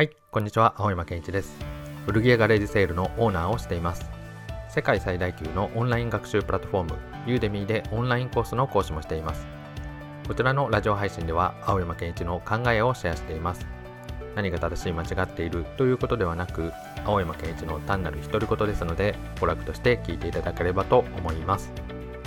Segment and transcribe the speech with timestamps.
[0.00, 1.58] はい、こんにちは、青山健一です。
[2.06, 4.10] 古着屋ガレージセールのオーナーをしています。
[4.70, 9.46] 世界最大級のオンライン学習プラットフォーム、ユーデミーでオンラインコースの講師もしています。
[10.26, 13.66] こちらのラジオ配信では、青山健一の考えをシェアしています。
[14.34, 16.72] 何が正しい間違っているということではなく、
[17.04, 21.70] 青山健一の単なる独り言ですので、娯楽として聞いていただければと思います。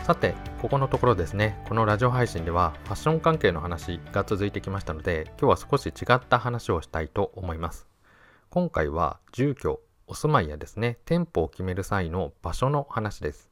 [0.03, 7.87] さて、ここのところですね、このラジオ配信ではファッション関係の話が続いてきましたので、今日は少し違った話をしたいと思います。
[8.49, 13.49] 今回は住居、お住まいやですね、店舗を決める際の場所の話です。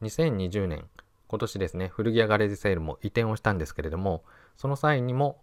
[0.00, 0.86] 2020年、
[1.28, 4.24] 今年ですね、古着屋ガレージセールも移転をしたんですけれども、
[4.56, 5.42] その際にも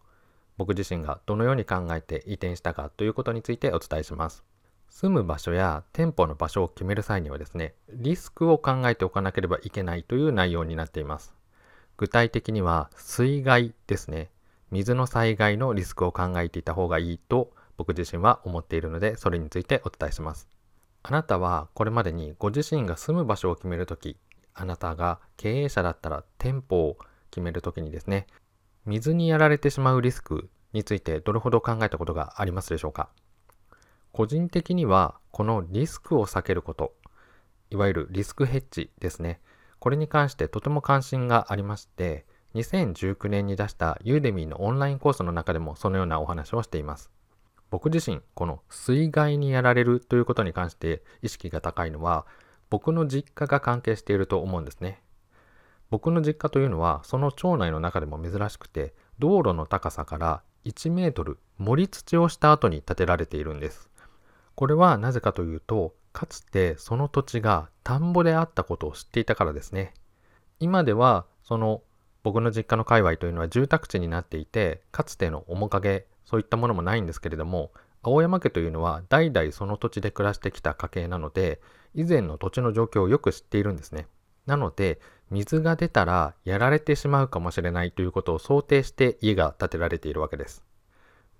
[0.57, 4.43] 僕自身がどのように考えて移転したかということについてお伝えします。
[4.93, 11.33] 住む場所や店舗の場所を決める際にはですね、リスクを考えておかなければいけないという内容になっています。
[11.97, 14.29] 具体的には水害ですね。
[14.69, 20.47] 水の災害のリスクを考えていた方がいいと僕自身は思っているので、それについてお伝えします。
[21.01, 24.15] あなたはこれまでにご自身が住む場所を決めるとき、
[24.53, 26.97] あなたが経営者だったら店舗を
[27.31, 28.27] 決めるときにですね、
[28.85, 33.09] 水にやられてしまうリスクについてどれほど考えたことがありますでしょうか？
[34.13, 36.93] 個人的にはこのリスクを避けること、
[37.71, 39.41] いわゆるリスクヘッジですね。
[39.79, 47.09] これに関してとても関心がありまして、2019年に出したユーデミーのオンラインコースの中でもそのようなお話をしています。
[47.71, 52.27] 僕自身、この水害にやられるということに関して意識が高いのは、
[52.69, 55.01] 僕の実家が関係していると思うんですね。
[55.89, 63.89] 僕の実家というのは、その町内の中でも珍しくて、道路の高さから1メートル盛り土をした後に建てられているんです。
[64.55, 69.93] これはなぜかというと、かつてその土地が田んぼであったことを知っていたからですね。
[70.59, 71.81] 今ではその
[72.23, 77.71] 僕の実家の界隈というのは住宅地になっていて、かつての面影、そういったものもないんですけれども、
[78.01, 81.59] 青山家というのは代々その土地で暮らしてきた家系なので、
[81.95, 84.07] 以前の土地の状況をよく知っているんですね。
[84.45, 84.99] なので、
[85.31, 90.63] 水が出たらやられてしまうかもしれないということを想定して家が建てられているわけです。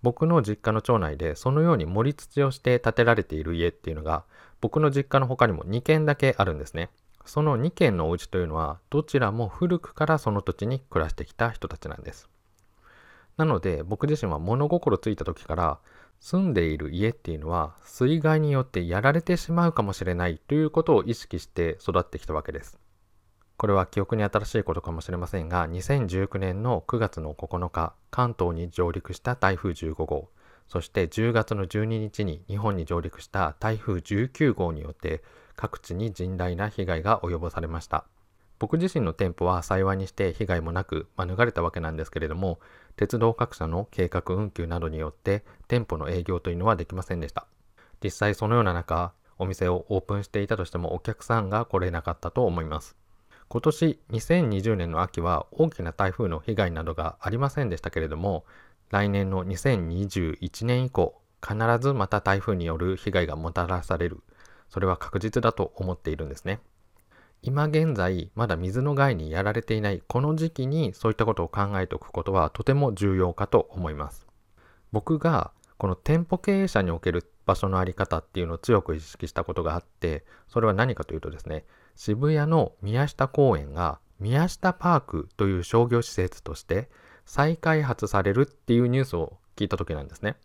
[0.03, 4.25] 僕の実家の町内でそのように盛り土をして建てられている家っていうのが
[4.62, 6.90] 僕の実家の他にも2軒だけあるんですね。
[7.25, 12.30] その2軒のお家というのはどちらも古くからその土地に暮らしてきた人たちなんです。
[13.38, 15.80] なので僕自身は物心ついた時から
[16.19, 22.83] 住んでいる家っていうのは水害によってやられてしまうかもしれないということを意識して育ってきたわけです。
[23.63, 30.28] これは記憶に新しいことかもしれませんが、2019年の9月の9日、関東に上陸した台風15号、
[30.68, 35.24] そして10月の12日に日本に上陸した台風19号によって
[35.56, 38.03] 各地に甚大な被害が及ぼされました。
[38.59, 42.59] 僕自身の店舗は幸いにして被害もなく免れたわけなんですけれども、
[42.97, 47.47] 鉄道各社の計画運休などによって店舗の営業というのはできませんでした。
[48.03, 52.97] 実際そのような中、お店をオープンしていたとしてもお客さんが来れなかったと思います。
[53.53, 58.46] 今年2020年の秋は大きな台風の被害などがありませんでしたけれども
[58.90, 64.24] 来年の2021年以降必ずまた台風による被害がもたらされる。
[64.69, 66.62] それは確実だと思っているんですね。
[67.44, 74.25] 今現在まだ水の害にやられていないこの時期にそういったことを考えておくことはとても重要かと思います。
[74.92, 81.66] 僕がこの店舗経営者における場所のあり方っていうのを強く意識したことがあってそれは何かというとですね
[81.96, 86.90] 渋谷の宮下公園が宮下パークという商業施設として
[87.26, 90.36] 再開発されるっていうニュースを聞いた時なんですね。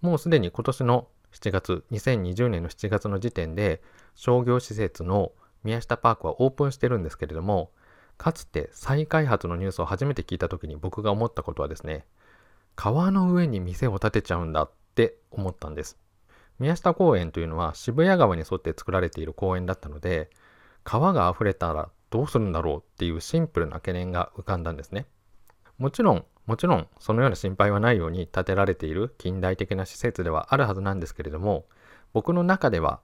[0.00, 3.82] もうすでに今年の7月、2020年の7月の時点で
[4.14, 5.32] 商業施設の
[5.64, 7.72] 宮下パークはオープンしてるんですけれども、
[8.16, 12.06] かつて再開発のニュースを初めて聞いた時に僕が思ったことはですね、
[12.76, 15.98] 川の上に店を建てちゃうんだって思ったんです。
[16.60, 20.30] 宮下公園というのは渋谷川に沿って作られている公園だったので、
[20.84, 25.06] 川が溢れたらどうするんだろうっていうシンプルな懸念が浮かんだんですね。
[25.78, 31.64] もちろん、もちろんそのような心配はないように建てられている近代的な施設ではあるはずなんですけれども、
[32.12, 33.00] 僕の中では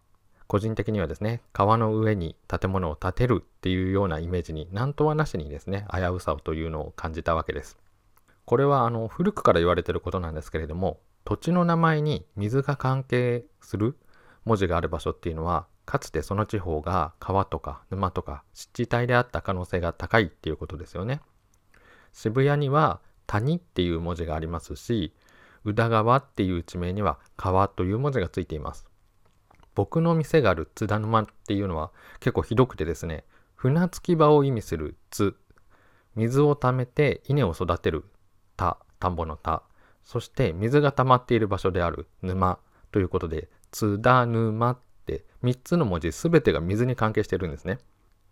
[0.46, 7.78] 個人的にはですね、川の上に建物を建てるっていうようなイメージに何とはなしにですね、危うさをというのを感じたわけです。
[8.44, 13.96] これはあの古くから言われていることなんですけれども、土地の名前に水が関係する
[14.44, 21.20] 文字がある場所っていうのはかつてその地方が川とか沼とか湿地帯であった可能性が高いっていうことですよね。
[22.12, 25.12] 渋谷には谷っていう文字がありますし、
[25.64, 28.86] 宇田川っていう地名には川という文字がついています。
[29.74, 31.90] 僕の店がある津田沼っていうのは
[32.20, 33.24] 結構ひどくてですね、
[33.56, 35.34] 船着き場を意味する津、
[36.14, 38.04] 水を溜めて稲を育てる
[38.56, 39.64] 田、田んぼの田、
[40.04, 42.60] そして水が溜まっている場所である沼
[42.92, 44.78] ということで津田沼っ
[45.10, 47.78] て3つの文字全てが水に関係してるんですね。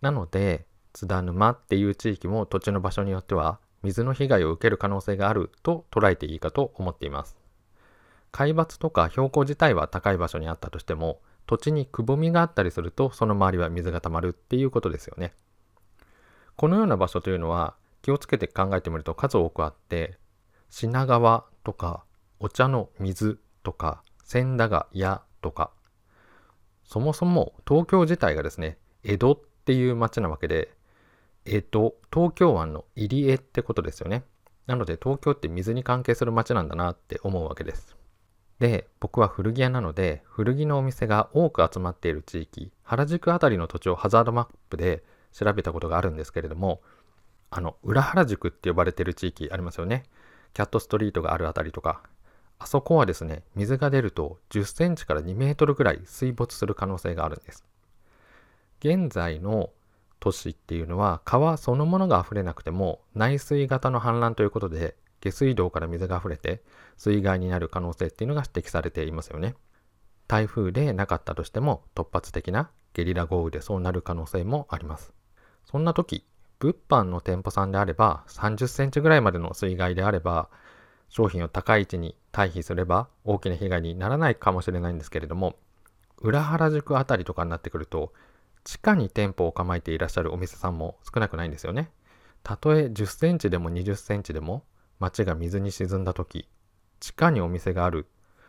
[0.01, 7.37] なので津田沼っていう地域も土地の場所によっては水の被害を受ける可能性があると捉えていいかと思っています。
[8.31, 15.33] 海抜とか標高自体は高い場所にあったとしても土地にくぼみがあったりするとその周りは水が溜まるっていうことですよね。
[16.55, 20.17] このような場所というのは気をつけて考えてみると数多くあって
[20.69, 22.03] 品川とか
[22.39, 25.71] お茶の水とか千駄ヶ谷とか
[26.89, 30.73] そもそも東京自体がですね江戸っていう町なわけで
[31.45, 34.23] 江戸東京湾の入り江ってことですよね。
[34.65, 37.95] なので東京って水に関係する町なんだなって思うわけです。
[38.57, 46.81] で僕は古着屋なので古着のお店が多く集まっている地域原宿あたりの土地をハザードマップで調べたことがあるんですけれども
[47.51, 50.05] あの裏原宿って呼ばれてる地域ありますよね。
[50.55, 52.01] キャットストリートがあるあたりとか
[52.59, 57.65] あそこはですね水が出ると10センチから2メートルぐらい水没する可能性があるんです。
[58.79, 59.71] 現在の
[60.19, 66.61] 都市っていうのは川そのものが溢れなくても内水型の氾濫ということで下水道から水が溢れて
[66.97, 69.55] 水害になる可能性っていうのが指摘されていますよね。
[70.27, 75.13] 台風でなかったとしても突発的なゲリラ豪雨でそうなる可能性もあります。
[75.65, 76.25] そんな時
[76.59, 80.49] 物販の店舗さんであれば30センチぐらいまでの水害であれば
[81.09, 85.55] 商品を高い位置に退避すれば大きな被害にならないかもしれないんですけれども
[86.19, 88.13] 裏原宿あたりとかになってくると
[88.63, 91.91] 地下に店舗を構えていらっしゃるお店さんも少なくないんですよね。
[92.43, 94.63] たとえ10センチでも20センチでも
[94.99, 96.47] 街が水に沈んだ時
[96.99, 98.05] 地下にお店がある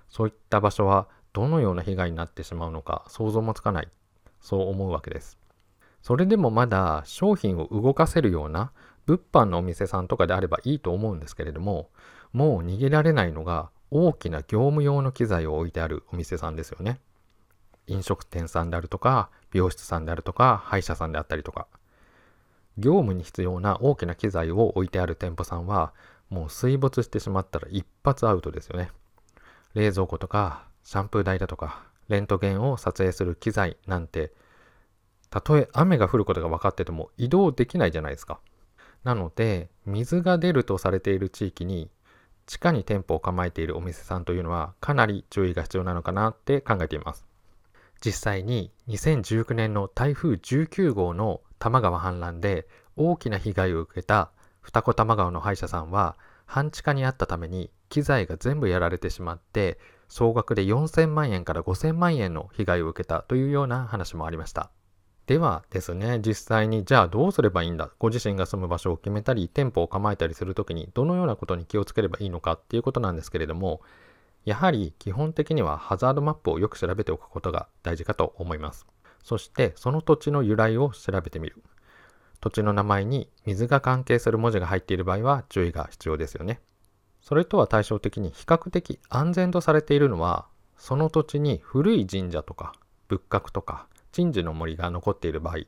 [0.09, 3.89] そういった場所はどのような被害になってしまうのか想像もつかない
[4.41, 5.39] そう思うわけです。
[6.03, 8.73] それでもまだ商品を動かせるような
[9.07, 11.91] 物販のお店さんとかであればいいと思うんですけれども
[12.33, 17.01] もう逃げられないのが大きな業務用の機材を置いてあるお店さんですよね。
[17.87, 21.67] 飲食店さんであるとか美容室さんであるとか歯医者さんであったりとか
[22.79, 25.93] 業務に必要な大きな機材を置いてある店舗さんは
[26.29, 28.91] もう水没してしまったら一発アウトですよね。
[29.75, 34.33] 冷蔵庫とかシャンプー台だとかレントゲンを撮影する機材なんて
[35.31, 38.41] たとえ雨が降ることが分かってても移動できないじゃないですか。
[39.05, 41.91] なので水が出るとされている地域に
[42.51, 47.25] 地下に店舗を構えているお店さんというのはかなり注意が必要なのかなって考えています。
[48.05, 52.67] 実際に2019年の台風19号の多摩川氾濫で
[52.97, 54.33] 大きな被害を受けた
[54.63, 64.73] 二子玉川の歯医者さんは半地下にあったために機材が全部やられてしまって総額で4000万円から5000万円の被害を受けたというような話もありました。
[65.31, 67.89] ではですね、実際にじゃあどうすればいいんだ？
[68.01, 73.81] ご自身が住む場所を決めたり、店舗を構えたりするときにどのようなことに気をつければいいのかっていうことなんですけれども、
[74.45, 78.89] やはり基本的にはハザードマップをよく調べておくことが大事かと思います。
[79.23, 81.63] そしてその土地の由来を調べてみる。
[82.41, 86.59] 土地の名前に水が関係する文字が入っている場合は注意が必要ですよね。
[87.21, 92.73] それとは対照的に比較的安全とされているのはその土地に古い神社とか
[93.07, 95.61] 仏閣とか鎮守の森が残っている場合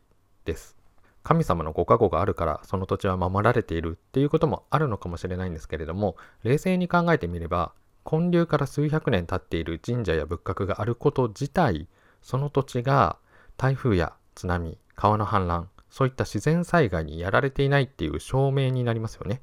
[0.44, 0.76] です。
[1.22, 7.72] 神様のご加護があるからその土地は守られているっていうこともあるのかもしれないんですけれども冷静に考えてみれば
[8.04, 11.86] 建立から数百年経っている神社や仏閣があること自体
[12.22, 13.18] その土地が
[13.56, 19.42] 台風や津波川の氾濫そういった自然災害にやられていないっていう証明になりますよね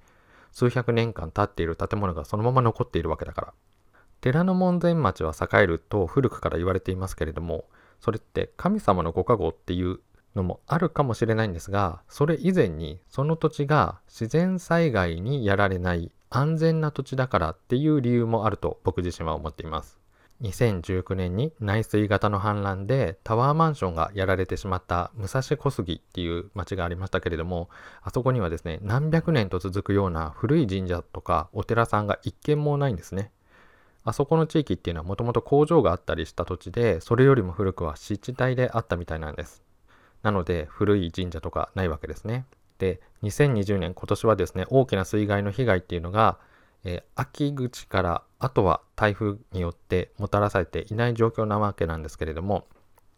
[0.52, 3.54] 数百年間経っている建物がそのまま残っているわけだから
[4.20, 7.66] 寺の門前町は栄えると古くから言われていますけれども
[8.00, 10.00] それって神様のご加護っていう
[10.36, 20.00] のもあるかもしれないんですがそれ以前にその土地が自然災害にやられない安全な土地だからっていう理由もあると僕自身は思っています。
[20.42, 27.70] 2019年に内水型の氾濫でタワーマンションがやられてしまった武蔵小杉っていう町がありましたけれども
[28.02, 33.32] あそこにはですね何百年と続くような古い神社とかお寺さんが一軒もないんですね。
[34.04, 39.64] あそこの地域っていうのはもともと工場があったりした土地でそれよりも古くは湿地帯であったみたいなんです。
[40.24, 42.46] なので古い神社とかないわけですね。
[42.78, 46.38] で2020年今年はですね大きな水害の被害っていうのが、
[46.84, 52.68] えー、秋口からあとは台風によってもたらされていない状況なわけなんですけれども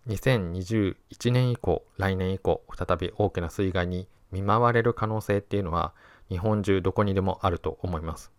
[0.07, 5.93] 2021年以降来年以降再び大きな水害に見舞われる可能性っていうのは
[6.29, 8.31] 日本中どこにでもあると思います。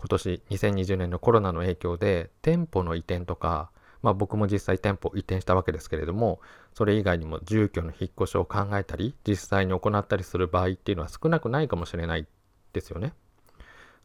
[0.00, 6.40] 今年2020年のコロナの影響で店舗の移転とかまあ僕も実際店舗移転したわけですけれども
[6.72, 12.26] それ以外にも住居の引っ越しを考えたり実際に行ったりする場合っていうのは少なくないかもしれない
[12.72, 13.12] ですよね。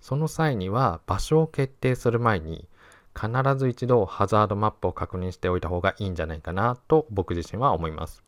[0.01, 2.67] その際には場所を決定する前に
[3.15, 8.21] 必ず一度ハザードマップを確認しておいた方がいいんじゃないかなと僕自身は思います。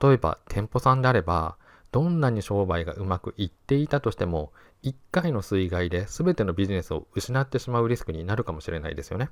[0.00, 1.56] 例えば店舗さんであれば
[1.90, 9.28] どんなに商売がうまくいっていたとしても1回の水害で全てのビジネスを失ってしまうリスクになるかもしれないですよね。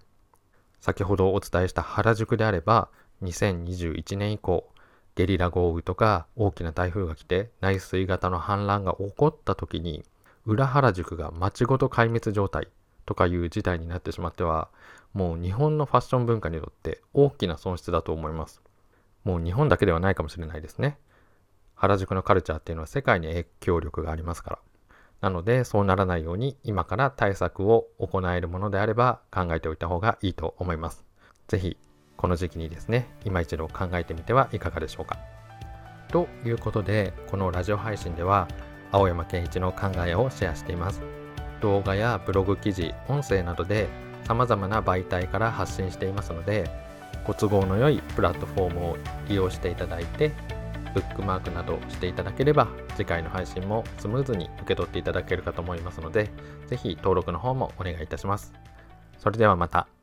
[0.80, 2.88] 先ほどお伝えした原宿であれば
[3.22, 4.68] 2021年以降
[5.16, 10.04] ゲリラ豪雨とか大きな台風が来て内水型の氾濫が起こった時に
[10.46, 12.68] 裏原宿が街ごと壊滅状態
[13.06, 14.68] とかいう事態になってしまっては
[15.14, 18.62] もう日本のファッション文化にとって大きな損失だと思います。
[19.24, 20.98] もう日本だけではないかもしれないですね。
[21.74, 24.58] 原宿のカルチャーっていうのは世界に影響力がありますから。
[25.20, 31.04] なのでそうならないように今から対策を行えるものであれば考えておいた方がいいと思います。
[31.48, 31.76] 是非
[32.16, 35.18] この時期にですね今一度考えてみてはいかがでしょうか。
[36.08, 38.48] ということでこのラジオ配信では
[38.90, 41.02] 青山健一の考えをシェアしています。
[41.60, 43.88] 動画やブログ記事、音声などで
[44.24, 46.70] 様々な媒体から発信していますので、
[47.26, 48.96] ご都合の良いプラットフォームを
[49.28, 50.32] 利用していただいて、
[50.94, 56.30] ブックマークなどしていただければ、次回の配信もスムーズに受け取っていただけるかと思いますので、
[56.66, 58.52] 是非登録の方もお願いいたします。
[59.18, 59.97] それではまた。